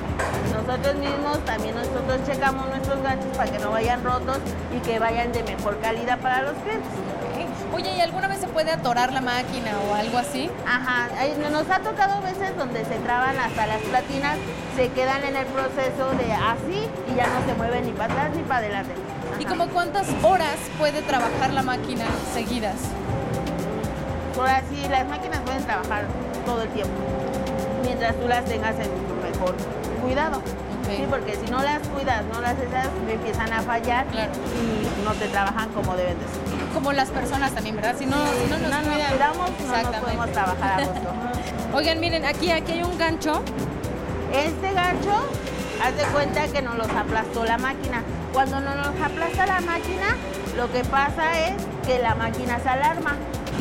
Nosotros 0.60 0.96
mismos 0.96 1.38
también 1.46 1.76
nosotros 1.76 2.20
checamos 2.26 2.68
nuestros 2.70 3.00
ganchos 3.04 3.38
para 3.38 3.52
que 3.52 3.60
no 3.60 3.70
vayan 3.70 4.04
rotos 4.04 4.40
y 4.76 4.80
que 4.80 4.98
vayan 4.98 5.32
de 5.34 5.44
mejor 5.44 5.80
calidad 5.82 6.18
para 6.18 6.42
los 6.42 6.54
clientes. 6.64 6.90
Oye, 7.76 7.96
¿y 7.96 8.02
alguna 8.02 8.28
vez 8.28 8.40
se 8.40 8.48
puede 8.48 8.72
atorar 8.72 9.14
la 9.14 9.22
máquina 9.22 9.72
o 9.88 9.94
algo 9.94 10.18
así? 10.18 10.50
Ajá, 10.66 11.10
nos 11.52 11.70
ha 11.70 11.80
tocado 11.80 12.22
veces 12.22 12.58
donde 12.58 12.84
se 12.86 12.96
traban 13.06 13.38
hasta 13.38 13.68
las 13.68 13.82
platinas, 13.82 14.38
se 14.76 14.90
quedan 14.90 15.24
en 15.24 15.36
el 15.36 15.46
proceso 15.48 16.10
de 16.18 16.34
así 16.34 16.90
y 17.12 17.16
ya 17.16 17.28
no 17.28 17.46
se 17.46 17.54
mueven 17.56 17.86
ni 17.86 17.92
para 17.92 18.12
atrás 18.12 18.36
ni 18.36 18.42
para 18.44 18.60
adelante. 18.60 19.05
¿Y 19.40 19.46
como 19.46 19.68
cuántas 19.68 20.08
horas 20.24 20.58
puede 20.78 21.02
trabajar 21.02 21.52
la 21.54 21.64
máquina 21.64 22.06
seguidas? 22.34 22.76
Por 24.36 24.48
así, 24.48 24.88
las 24.90 25.08
máquinas 25.08 25.40
pueden 25.42 25.64
trabajar 25.64 26.06
todo 26.46 26.62
el 26.64 26.70
tiempo, 26.70 26.94
mientras 27.84 28.16
tú 28.20 28.28
las 28.28 28.46
tengas 28.46 28.76
en 28.76 28.90
tu 28.90 29.16
mejor 29.24 29.56
cuidado. 30.02 30.42
Sí, 30.88 31.04
porque 31.10 31.36
si 31.36 31.50
no 31.52 31.64
las 31.64 31.80
cuidas, 31.88 32.24
no 32.32 32.42
las 32.42 32.54
esas, 32.60 32.88
empiezan 33.10 33.52
a 33.52 33.62
fallar 33.62 34.06
Claro. 34.08 34.32
y 34.62 35.04
no 35.04 35.14
te 35.14 35.28
trabajan 35.30 35.70
como 35.70 35.96
deben 35.96 36.18
de 36.20 36.26
ser. 36.26 36.68
Como 36.74 36.94
las 36.94 37.10
personas 37.10 37.54
también, 37.54 37.76
¿verdad? 37.78 37.96
Si 37.98 38.06
no, 38.06 38.18
si 38.18 38.50
no 38.52 38.58
nos 38.60 38.70
no 38.70 38.82
nos 38.82 38.88
cuidan. 38.90 39.10
cuidamos, 39.12 39.50
no 39.50 39.92
nos 39.92 39.96
podemos 40.02 40.32
trabajar 40.32 40.82
a 40.82 40.86
gusto. 40.86 41.10
Oigan, 41.74 42.00
miren, 42.00 42.26
aquí, 42.26 42.52
aquí 42.52 42.74
hay 42.74 42.84
un 42.84 42.98
gancho. 42.98 43.42
Este 44.32 44.74
gancho, 44.74 45.12
haz 45.84 45.96
de 45.98 46.04
cuenta 46.14 46.48
que 46.50 46.62
nos 46.62 46.76
los 46.78 46.90
aplastó 46.90 47.46
la 47.46 47.58
máquina. 47.58 48.04
Cuando 48.36 48.60
nos 48.60 48.76
los 48.76 48.88
aplasta 49.02 49.46
la 49.48 49.62
máquina, 49.62 50.08
lo 50.58 50.72
que 50.72 50.84
pasa 50.84 51.48
es 51.48 51.54
que 51.88 52.00
la 52.00 52.16
máquina 52.16 52.60
se 52.60 52.68
alarma 52.70 53.16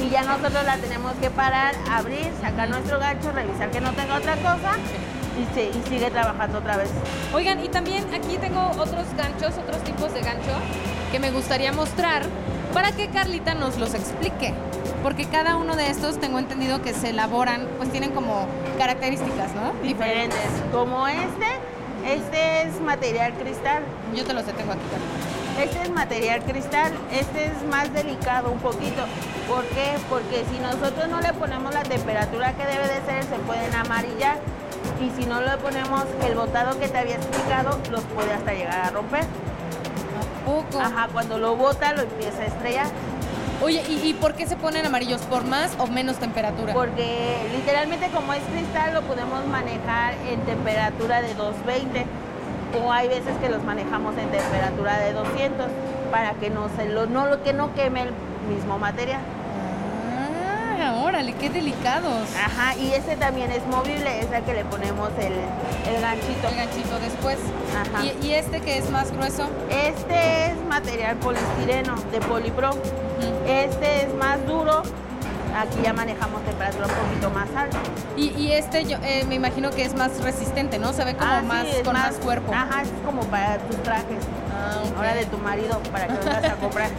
y 0.05 0.11
ya 0.11 0.23
nosotros 0.23 0.65
la 0.65 0.77
tenemos 0.79 1.13
que 1.21 1.31
parar, 1.31 1.75
abrir, 1.91 2.29
sacar 2.43 2.69
nuestro 2.69 2.99
gancho, 2.99 3.31
revisar 3.33 3.71
que 3.71 3.81
no 3.81 3.93
tenga 3.93 4.17
otra 4.17 4.35
cosa 4.35 4.73
y, 5.41 5.55
se- 5.55 5.69
y 5.69 5.83
sigue 5.89 6.11
trabajando 6.11 6.59
otra 6.59 6.77
vez. 6.77 6.91
Oigan, 7.33 7.65
y 7.65 7.69
también 7.69 8.05
aquí 8.13 8.37
tengo 8.39 8.67
otros 8.73 9.07
ganchos, 9.17 9.57
otros 9.59 9.83
tipos 9.85 10.13
de 10.13 10.21
gancho 10.23 10.53
que 11.13 11.21
me 11.21 11.31
gustaría 11.31 11.73
mostrar 11.73 12.23
para 12.73 12.91
que 12.93 13.09
Carlita 13.11 13.55
nos 13.55 13.79
los 13.79 13.95
explique. 13.95 14.53
Porque 15.05 15.27
cada 15.27 15.57
uno 15.57 15.77
de 15.77 15.91
estos 15.91 16.19
tengo 16.19 16.39
entendido 16.41 16.83
que 16.83 16.95
se 16.95 17.11
elaboran, 17.11 17.69
pues 17.77 17.93
tienen 17.93 18.11
como 18.11 18.49
características, 18.79 19.55
¿no? 19.55 19.73
Diferentes. 19.87 20.39
Como 20.73 21.07
este, 21.07 21.47
este 22.07 22.63
es 22.63 22.81
material 22.81 23.33
cristal. 23.35 23.83
Yo 24.15 24.25
te 24.25 24.33
los 24.33 24.47
detengo 24.47 24.73
aquí, 24.73 24.83
Carlita. 24.91 25.63
Este 25.63 25.83
es 25.83 25.91
material 25.91 26.43
cristal, 26.43 26.93
este 27.13 27.47
es 27.47 27.63
más 27.71 27.93
delicado 27.93 28.51
un 28.51 28.59
poquito. 28.59 29.05
¿Por 29.49 29.65
qué? 29.67 29.95
Porque 30.11 30.45
si 30.51 30.59
nosotros 30.59 31.09
no 31.09 31.21
le 31.21 31.33
ponemos 31.33 31.73
la 31.73 31.85
temperatura 31.85 32.53
que 32.55 32.67
debe 32.67 32.89
de 32.89 33.01
ser, 33.07 33.23
se 33.23 33.37
pueden 33.47 33.73
amarillar. 33.75 34.39
Y 35.01 35.11
si 35.11 35.27
no 35.27 35.41
le 35.41 35.57
ponemos 35.59 36.05
el 36.27 36.35
botado 36.35 36.79
que 36.81 36.89
te 36.89 36.99
había 36.99 37.17
explicado, 37.17 37.79
los 37.91 38.03
puede 38.03 38.33
hasta 38.33 38.53
llegar 38.53 38.87
a 38.87 38.91
romper. 38.91 39.23
¿A 39.23 40.45
poco? 40.45 40.81
Ajá, 40.81 41.09
cuando 41.13 41.39
lo 41.39 41.55
bota, 41.57 41.93
lo 41.93 42.03
empieza 42.03 42.43
a 42.43 42.47
estrellar. 42.47 42.87
Oye, 43.65 43.83
¿y, 43.89 44.13
por 44.13 44.35
qué 44.35 44.47
se 44.47 44.57
ponen 44.57 44.85
amarillos? 44.85 45.23
¿Por 45.23 45.45
más 45.47 45.75
o 45.79 45.87
menos 45.87 46.19
temperatura? 46.19 46.75
Porque 46.75 47.49
literalmente 47.51 48.11
como 48.11 48.35
es 48.35 48.43
cristal, 48.53 48.93
lo 48.93 49.01
podemos 49.03 49.47
manejar 49.47 50.13
en 50.29 50.41
temperatura 50.41 51.23
de 51.23 51.33
220. 51.35 52.05
O 52.85 52.93
hay 52.93 53.09
veces 53.09 53.35
que 53.39 53.49
los 53.49 53.63
manejamos 53.65 54.19
en 54.19 54.29
temperatura 54.31 54.99
de 54.99 55.15
200 55.15 55.67
para 56.11 56.35
que 56.35 56.51
no 56.51 56.69
se 56.77 56.91
lo, 56.91 57.07
no, 57.07 57.43
que 57.43 57.55
no 57.55 57.73
queme 57.75 58.03
el 58.03 58.11
mismo 58.55 58.79
material. 58.79 59.23
Ah, 60.87 61.03
órale, 61.03 61.33
qué 61.33 61.49
delicados. 61.49 62.29
Ajá, 62.37 62.77
y 62.77 62.93
este 62.93 63.17
también 63.17 63.51
es 63.51 63.65
movible, 63.67 64.21
es 64.21 64.31
el 64.31 64.43
que 64.45 64.53
le 64.53 64.65
ponemos 64.67 65.09
el, 65.19 65.33
el 65.33 66.01
ganchito. 66.03 66.49
El 66.49 66.57
ganchito 66.57 66.99
después. 67.01 67.39
Ajá. 67.75 68.05
¿Y, 68.05 68.27
y 68.27 68.35
este 68.35 68.61
que 68.61 68.77
es 68.77 68.91
más 68.91 69.11
grueso? 69.11 69.49
Este 69.71 70.47
es 70.51 70.57
material 70.69 71.17
polistireno 71.17 71.95
de 72.13 72.21
Polipro. 72.21 72.71
Este 73.47 74.03
es 74.03 74.15
más 74.15 74.45
duro. 74.47 74.83
Aquí 75.57 75.79
ya 75.85 75.93
manejamos 75.93 76.43
temperatura 76.45 76.87
un 76.87 77.09
poquito 77.09 77.31
más 77.31 77.49
alta. 77.57 77.79
Y, 78.17 78.31
y 78.31 78.53
este 78.53 78.85
yo 78.87 78.97
eh, 79.03 79.25
me 79.29 79.37
imagino 79.37 79.71
que 79.71 79.85
es 79.85 79.95
más 79.95 80.21
resistente, 80.23 80.79
¿no? 80.79 80.93
Se 80.93 81.05
ve 81.05 81.15
como 81.15 81.31
Ah, 81.31 81.43
más 81.43 81.65
con 81.85 81.93
más, 81.93 82.15
cuerpo. 82.17 82.53
Ajá, 82.53 82.83
es 82.83 82.89
como 83.05 83.21
para 83.23 83.59
tus 83.59 83.77
trajes. 83.85 84.25
Ah. 84.53 84.83
Ahora 84.97 85.15
de 85.15 85.27
tu 85.27 85.39
marido, 85.39 85.81
para 85.93 86.07
que 86.09 86.15
vas 86.29 86.45
a 86.45 86.55
comprar. 86.57 86.91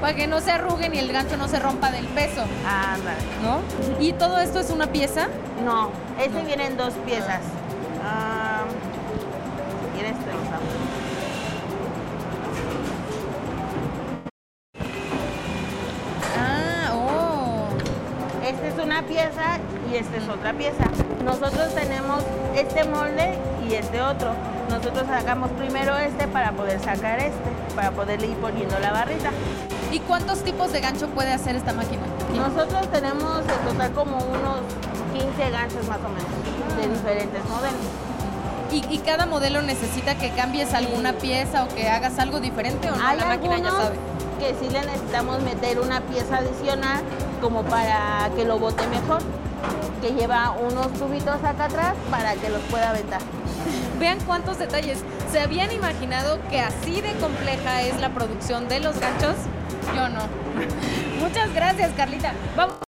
Para 0.00 0.14
que 0.14 0.26
no 0.26 0.40
se 0.40 0.50
arruguen 0.50 0.94
y 0.94 0.98
el 0.98 1.12
gancho 1.12 1.36
no 1.36 1.46
se 1.48 1.58
rompa 1.60 1.90
del 1.90 2.06
peso, 2.08 2.42
Ándale. 2.66 3.18
¿no? 3.42 3.60
¿Y 4.00 4.12
todo 4.14 4.38
esto 4.38 4.60
es 4.60 4.70
una 4.70 4.86
pieza? 4.88 5.28
No, 5.64 5.90
este 6.18 6.40
No. 6.40 6.44
viene 6.46 6.66
en 6.66 6.76
dos 6.76 6.94
piezas. 7.06 7.40
Ah, 8.04 8.62
si 9.94 10.00
¿Quieres 10.00 10.18
te 10.18 10.32
los 10.32 10.42
una 18.92 19.02
pieza 19.06 19.58
y 19.90 19.96
esta 19.96 20.16
es 20.18 20.28
otra 20.28 20.52
pieza. 20.52 20.84
Nosotros 21.24 21.74
tenemos 21.74 22.22
este 22.54 22.84
molde 22.84 23.38
y 23.66 23.74
este 23.74 24.02
otro. 24.02 24.34
Nosotros 24.68 25.04
sacamos 25.08 25.50
primero 25.52 25.96
este 25.96 26.28
para 26.28 26.52
poder 26.52 26.78
sacar 26.78 27.18
este, 27.18 27.50
para 27.74 27.90
poderle 27.92 28.26
ir 28.28 28.36
poniendo 28.36 28.78
la 28.80 28.92
barrita. 28.92 29.30
¿Y 29.90 30.00
cuántos 30.00 30.42
tipos 30.44 30.72
de 30.72 30.80
gancho 30.80 31.08
puede 31.08 31.32
hacer 31.32 31.56
esta 31.56 31.72
máquina? 31.72 32.02
Nosotros 32.36 32.86
tenemos 32.90 33.40
en 33.40 33.68
total 33.70 33.92
como 33.92 34.18
unos 34.18 34.60
15 35.14 35.50
ganchos 35.50 35.88
más 35.88 35.98
o 35.98 36.08
menos, 36.08 36.76
de 36.76 36.88
diferentes 36.88 37.44
modelos. 37.48 37.80
¿Y, 38.70 38.94
y 38.94 38.98
cada 38.98 39.24
modelo 39.24 39.62
necesita 39.62 40.16
que 40.16 40.30
cambies 40.30 40.74
alguna 40.74 41.14
pieza 41.14 41.64
o 41.64 41.68
que 41.68 41.88
hagas 41.88 42.18
algo 42.18 42.40
diferente 42.40 42.90
o 42.90 42.96
no? 42.96 43.06
Hay 43.06 43.18
la 43.18 43.26
máquina 43.26 43.58
ya 43.58 43.70
sabe. 43.70 43.96
que 44.38 44.54
sí 44.60 44.70
le 44.70 44.80
necesitamos 44.80 45.40
meter 45.42 45.80
una 45.80 46.00
pieza 46.02 46.38
adicional 46.38 47.02
como 47.42 47.64
para 47.64 48.30
que 48.36 48.44
lo 48.44 48.58
bote 48.58 48.86
mejor, 48.86 49.20
que 50.00 50.12
lleva 50.12 50.52
unos 50.52 50.92
tubitos 50.94 51.42
acá 51.44 51.64
atrás 51.64 51.94
para 52.10 52.34
que 52.36 52.48
los 52.48 52.62
pueda 52.70 52.90
aventar. 52.90 53.20
Vean 53.98 54.18
cuántos 54.24 54.58
detalles. 54.58 55.04
¿Se 55.30 55.40
habían 55.40 55.72
imaginado 55.72 56.38
que 56.48 56.60
así 56.60 57.00
de 57.00 57.12
compleja 57.14 57.82
es 57.82 58.00
la 58.00 58.10
producción 58.10 58.68
de 58.68 58.80
los 58.80 58.98
ganchos? 58.98 59.34
Yo 59.94 60.08
no. 60.08 60.20
Muchas 61.20 61.52
gracias, 61.52 61.90
Carlita. 61.96 62.32
Vamos 62.56 62.91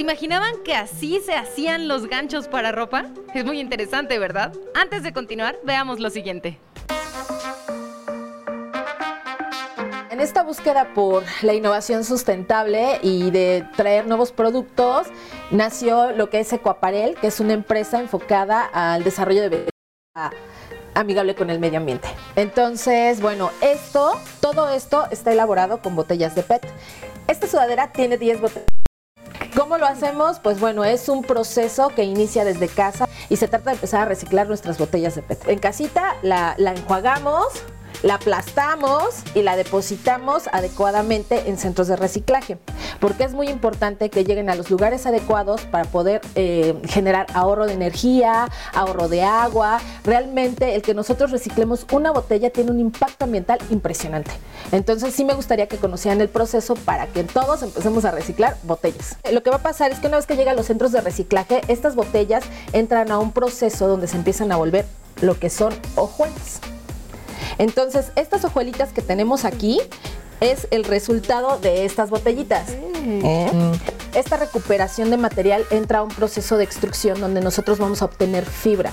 imaginaban 0.00 0.54
que 0.64 0.74
así 0.74 1.20
se 1.20 1.34
hacían 1.34 1.86
los 1.86 2.06
ganchos 2.06 2.48
para 2.48 2.72
ropa? 2.72 3.06
Es 3.34 3.44
muy 3.44 3.60
interesante, 3.60 4.18
¿verdad? 4.18 4.52
Antes 4.74 5.02
de 5.02 5.12
continuar, 5.12 5.58
veamos 5.64 6.00
lo 6.00 6.10
siguiente. 6.10 6.58
En 10.10 10.20
esta 10.20 10.42
búsqueda 10.42 10.92
por 10.92 11.24
la 11.42 11.54
innovación 11.54 12.04
sustentable 12.04 12.98
y 13.02 13.30
de 13.30 13.66
traer 13.76 14.06
nuevos 14.06 14.32
productos, 14.32 15.06
nació 15.50 16.12
lo 16.12 16.28
que 16.28 16.40
es 16.40 16.52
Ecoaparel, 16.52 17.14
que 17.16 17.28
es 17.28 17.40
una 17.40 17.52
empresa 17.52 18.00
enfocada 18.00 18.64
al 18.64 19.04
desarrollo 19.04 19.42
de 19.42 19.48
belleza 19.48 19.70
amigable 20.94 21.34
con 21.34 21.48
el 21.50 21.58
medio 21.60 21.78
ambiente. 21.78 22.08
Entonces, 22.36 23.20
bueno, 23.20 23.50
esto, 23.62 24.12
todo 24.40 24.68
esto 24.68 25.06
está 25.10 25.32
elaborado 25.32 25.80
con 25.80 25.94
botellas 25.94 26.34
de 26.34 26.42
PET. 26.42 26.66
Esta 27.28 27.46
sudadera 27.46 27.92
tiene 27.92 28.18
10 28.18 28.40
botellas. 28.40 28.66
¿Cómo 29.56 29.78
lo 29.78 29.86
hacemos? 29.86 30.38
Pues 30.38 30.60
bueno, 30.60 30.84
es 30.84 31.08
un 31.08 31.22
proceso 31.22 31.88
que 31.88 32.04
inicia 32.04 32.44
desde 32.44 32.68
casa 32.68 33.08
y 33.28 33.36
se 33.36 33.48
trata 33.48 33.70
de 33.70 33.76
empezar 33.76 34.02
a 34.02 34.04
reciclar 34.04 34.46
nuestras 34.46 34.78
botellas 34.78 35.14
de 35.14 35.22
PET. 35.22 35.48
En 35.48 35.58
casita 35.58 36.16
la, 36.22 36.54
la 36.58 36.72
enjuagamos, 36.72 37.46
la 38.02 38.14
aplastamos 38.14 39.22
y 39.34 39.42
la 39.42 39.56
depositamos 39.56 40.48
adecuadamente 40.52 41.48
en 41.48 41.58
centros 41.58 41.88
de 41.88 41.96
reciclaje, 41.96 42.58
porque 42.98 43.24
es 43.24 43.32
muy 43.32 43.48
importante 43.48 44.10
que 44.10 44.24
lleguen 44.24 44.50
a 44.50 44.54
los 44.54 44.70
lugares 44.70 45.06
adecuados 45.06 45.62
para 45.62 45.84
poder 45.84 46.20
eh, 46.34 46.80
generar 46.88 47.26
ahorro 47.34 47.66
de 47.66 47.74
energía, 47.74 48.48
ahorro 48.72 49.08
de 49.08 49.22
agua. 49.22 49.80
Realmente 50.04 50.74
el 50.74 50.82
que 50.82 50.94
nosotros 50.94 51.30
reciclemos 51.30 51.86
una 51.92 52.10
botella 52.10 52.50
tiene 52.50 52.70
un 52.70 52.80
impacto 52.80 53.24
ambiental 53.24 53.58
impresionante. 53.70 54.30
Entonces 54.72 55.14
sí 55.14 55.24
me 55.24 55.34
gustaría 55.34 55.66
que 55.66 55.76
conocieran 55.76 56.20
el 56.20 56.28
proceso 56.28 56.74
para 56.74 57.06
que 57.06 57.24
todos 57.24 57.62
empecemos 57.62 58.04
a 58.04 58.10
reciclar 58.10 58.56
botellas. 58.62 59.16
Lo 59.30 59.42
que 59.42 59.50
va 59.50 59.56
a 59.56 59.62
pasar 59.62 59.90
es 59.90 59.98
que 59.98 60.06
una 60.06 60.16
vez 60.16 60.26
que 60.26 60.36
llega 60.36 60.52
a 60.52 60.54
los 60.54 60.66
centros 60.66 60.92
de 60.92 61.00
reciclaje, 61.00 61.60
estas 61.68 61.94
botellas 61.94 62.44
entran 62.72 63.10
a 63.10 63.18
un 63.18 63.32
proceso 63.32 63.88
donde 63.88 64.06
se 64.06 64.16
empiezan 64.16 64.52
a 64.52 64.56
volver 64.56 64.86
lo 65.20 65.38
que 65.38 65.50
son 65.50 65.74
hojuelas. 65.96 66.60
Entonces, 67.60 68.10
estas 68.16 68.42
hojuelitas 68.46 68.94
que 68.94 69.02
tenemos 69.02 69.44
aquí 69.44 69.82
es 70.40 70.66
el 70.70 70.84
resultado 70.84 71.58
de 71.58 71.84
estas 71.84 72.08
botellitas. 72.08 72.70
¿Eh? 72.70 73.50
Esta 74.14 74.38
recuperación 74.38 75.10
de 75.10 75.18
material 75.18 75.66
entra 75.70 75.98
a 75.98 76.02
un 76.02 76.08
proceso 76.08 76.56
de 76.56 76.64
extrusión 76.64 77.20
donde 77.20 77.42
nosotros 77.42 77.78
vamos 77.78 78.00
a 78.00 78.06
obtener 78.06 78.46
fibra. 78.46 78.92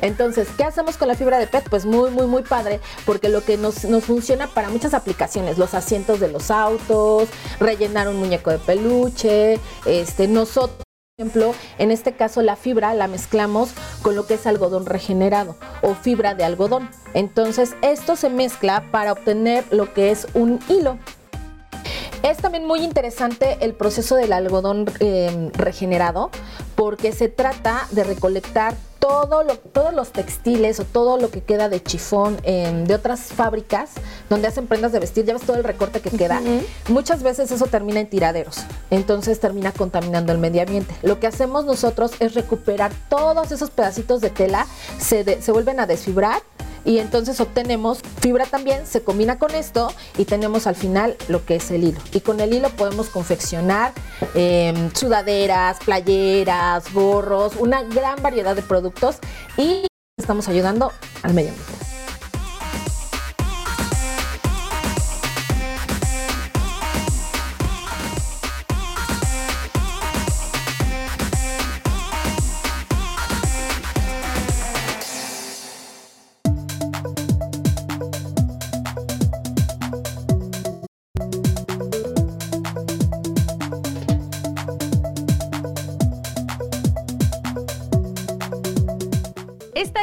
Entonces, 0.00 0.48
¿qué 0.56 0.64
hacemos 0.64 0.96
con 0.96 1.08
la 1.08 1.14
fibra 1.14 1.38
de 1.38 1.46
PET? 1.46 1.68
Pues 1.68 1.84
muy, 1.84 2.10
muy, 2.10 2.26
muy 2.26 2.42
padre, 2.42 2.80
porque 3.04 3.28
lo 3.28 3.44
que 3.44 3.58
nos, 3.58 3.84
nos, 3.84 4.04
funciona 4.04 4.46
para 4.46 4.70
muchas 4.70 4.94
aplicaciones, 4.94 5.58
los 5.58 5.74
asientos 5.74 6.18
de 6.18 6.28
los 6.28 6.50
autos, 6.50 7.28
rellenar 7.60 8.08
un 8.08 8.16
muñeco 8.16 8.50
de 8.50 8.58
peluche, 8.58 9.60
este, 9.84 10.26
nosotros 10.26 10.85
ejemplo, 11.18 11.54
en 11.78 11.92
este 11.92 12.12
caso 12.12 12.42
la 12.42 12.56
fibra 12.56 12.92
la 12.92 13.08
mezclamos 13.08 13.70
con 14.02 14.14
lo 14.16 14.26
que 14.26 14.34
es 14.34 14.46
algodón 14.46 14.84
regenerado 14.84 15.56
o 15.80 15.94
fibra 15.94 16.34
de 16.34 16.44
algodón. 16.44 16.90
Entonces 17.14 17.74
esto 17.80 18.16
se 18.16 18.28
mezcla 18.28 18.90
para 18.90 19.12
obtener 19.12 19.64
lo 19.70 19.94
que 19.94 20.10
es 20.10 20.26
un 20.34 20.60
hilo. 20.68 20.98
Es 22.22 22.38
también 22.38 22.66
muy 22.66 22.80
interesante 22.80 23.58
el 23.60 23.74
proceso 23.74 24.16
del 24.16 24.32
algodón 24.32 24.86
eh, 25.00 25.50
regenerado 25.54 26.30
porque 26.74 27.12
se 27.12 27.28
trata 27.28 27.86
de 27.92 28.04
recolectar 28.04 28.74
todo 28.98 29.44
lo, 29.44 29.56
todos 29.56 29.94
los 29.94 30.10
textiles 30.10 30.80
o 30.80 30.84
todo 30.84 31.16
lo 31.16 31.30
que 31.30 31.40
queda 31.40 31.68
de 31.68 31.82
chifón 31.82 32.36
de 32.42 32.94
otras 32.94 33.20
fábricas 33.20 33.90
donde 34.28 34.48
hacen 34.48 34.66
prendas 34.66 34.90
de 34.90 34.98
vestir, 34.98 35.24
ya 35.24 35.34
ves 35.34 35.42
todo 35.42 35.56
el 35.56 35.64
recorte 35.64 36.00
que 36.00 36.10
queda, 36.10 36.40
muchas 36.88 37.22
veces 37.22 37.52
eso 37.52 37.66
termina 37.66 38.00
en 38.00 38.10
tiraderos, 38.10 38.64
entonces 38.90 39.38
termina 39.38 39.70
contaminando 39.70 40.32
el 40.32 40.38
medio 40.38 40.62
ambiente. 40.62 40.94
Lo 41.02 41.20
que 41.20 41.28
hacemos 41.28 41.64
nosotros 41.64 42.12
es 42.18 42.34
recuperar 42.34 42.90
todos 43.08 43.52
esos 43.52 43.70
pedacitos 43.70 44.20
de 44.20 44.30
tela, 44.30 44.66
se, 44.98 45.40
se 45.40 45.52
vuelven 45.52 45.78
a 45.78 45.86
desfibrar 45.86 46.42
y 46.86 47.00
entonces 47.00 47.40
obtenemos 47.40 48.00
fibra 48.20 48.46
también, 48.46 48.86
se 48.86 49.02
combina 49.02 49.38
con 49.38 49.54
esto 49.54 49.92
y 50.16 50.24
tenemos 50.24 50.66
al 50.66 50.76
final 50.76 51.16
lo 51.28 51.44
que 51.44 51.56
es 51.56 51.70
el 51.72 51.84
hilo. 51.84 52.00
Y 52.12 52.20
con 52.20 52.40
el 52.40 52.54
hilo 52.54 52.70
podemos 52.70 53.08
confeccionar 53.08 53.92
em, 54.34 54.90
sudaderas, 54.94 55.78
playeras, 55.84 56.92
gorros, 56.94 57.56
una 57.58 57.82
gran 57.82 58.22
variedad 58.22 58.54
de 58.54 58.62
productos 58.62 59.16
y 59.58 59.86
estamos 60.16 60.48
ayudando 60.48 60.92
al 61.22 61.34
medio 61.34 61.50
ambiente. 61.50 61.75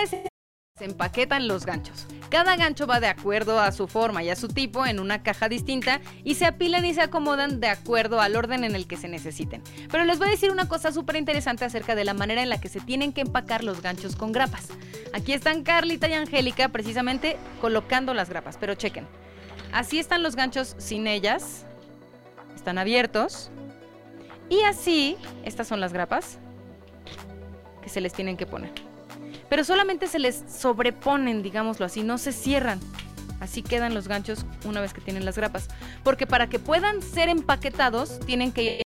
Se 0.05 0.85
empaquetan 0.85 1.47
los 1.47 1.65
ganchos. 1.65 2.07
Cada 2.29 2.55
gancho 2.55 2.87
va 2.87 2.99
de 2.99 3.07
acuerdo 3.07 3.59
a 3.59 3.71
su 3.71 3.87
forma 3.87 4.23
y 4.23 4.29
a 4.29 4.35
su 4.35 4.47
tipo 4.47 4.85
en 4.85 4.99
una 4.99 5.21
caja 5.21 5.47
distinta 5.47 6.01
y 6.23 6.33
se 6.33 6.47
apilan 6.47 6.83
y 6.83 6.95
se 6.95 7.01
acomodan 7.01 7.59
de 7.59 7.67
acuerdo 7.67 8.19
al 8.19 8.35
orden 8.35 8.63
en 8.63 8.75
el 8.75 8.87
que 8.87 8.97
se 8.97 9.07
necesiten. 9.07 9.61
Pero 9.91 10.03
les 10.03 10.17
voy 10.17 10.29
a 10.29 10.31
decir 10.31 10.49
una 10.49 10.67
cosa 10.67 10.91
súper 10.91 11.15
interesante 11.17 11.63
acerca 11.63 11.93
de 11.93 12.05
la 12.05 12.15
manera 12.15 12.41
en 12.41 12.49
la 12.49 12.59
que 12.59 12.69
se 12.69 12.79
tienen 12.79 13.13
que 13.13 13.21
empacar 13.21 13.63
los 13.63 13.83
ganchos 13.83 14.15
con 14.15 14.31
grapas. 14.31 14.69
Aquí 15.13 15.33
están 15.33 15.63
Carlita 15.63 16.09
y 16.09 16.13
Angélica 16.13 16.69
precisamente 16.69 17.37
colocando 17.61 18.15
las 18.15 18.29
grapas, 18.29 18.57
pero 18.59 18.73
chequen. 18.73 19.07
Así 19.71 19.99
están 19.99 20.23
los 20.23 20.35
ganchos 20.35 20.75
sin 20.79 21.05
ellas. 21.05 21.65
Están 22.55 22.79
abiertos. 22.79 23.51
Y 24.49 24.61
así, 24.63 25.17
estas 25.45 25.67
son 25.67 25.79
las 25.79 25.93
grapas 25.93 26.39
que 27.83 27.89
se 27.89 28.01
les 28.01 28.11
tienen 28.11 28.37
que 28.37 28.47
poner 28.47 28.92
pero 29.49 29.63
solamente 29.63 30.07
se 30.07 30.19
les 30.19 30.43
sobreponen, 30.47 31.43
digámoslo 31.43 31.85
así, 31.85 32.03
no 32.03 32.17
se 32.17 32.31
cierran. 32.31 32.79
Así 33.39 33.61
quedan 33.61 33.93
los 33.93 34.07
ganchos 34.07 34.45
una 34.63 34.79
vez 34.79 34.93
que 34.93 35.01
tienen 35.01 35.25
las 35.25 35.35
grapas. 35.35 35.67
Porque 36.03 36.25
para 36.25 36.47
que 36.47 36.59
puedan 36.59 37.01
ser 37.01 37.27
empaquetados, 37.27 38.19
tienen 38.21 38.53
que 38.53 38.83